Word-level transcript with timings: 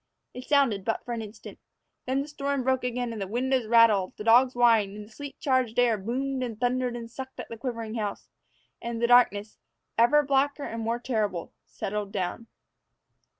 It 0.33 0.45
sounded 0.45 0.83
but 0.83 1.05
for 1.05 1.13
an 1.13 1.21
instant. 1.21 1.59
Then 2.07 2.23
the 2.23 2.27
storm 2.27 2.63
broke 2.63 2.83
again, 2.83 3.11
the 3.19 3.27
windows 3.27 3.67
rattled, 3.67 4.17
the 4.17 4.23
dogs 4.23 4.53
whined, 4.55 5.05
the 5.05 5.11
sleet 5.11 5.39
charged 5.39 5.77
air 5.77 5.95
boomed 5.95 6.41
and 6.41 6.59
thundered 6.59 6.95
and 6.95 7.07
sucked 7.07 7.39
at 7.39 7.49
the 7.49 7.55
quivering 7.57 7.93
house, 7.93 8.27
and 8.81 8.99
darkness, 8.99 9.59
ever 9.99 10.23
blacker 10.23 10.63
and 10.63 10.81
more 10.81 10.97
terrible, 10.97 11.53
settled 11.67 12.11
down. 12.11 12.47